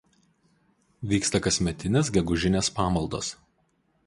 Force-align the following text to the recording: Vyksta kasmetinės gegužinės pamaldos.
Vyksta 1.11 1.41
kasmetinės 1.49 2.11
gegužinės 2.17 2.71
pamaldos. 2.81 3.31